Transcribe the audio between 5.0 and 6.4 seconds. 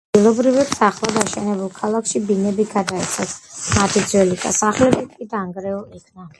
კი დანგრეულ იქნა.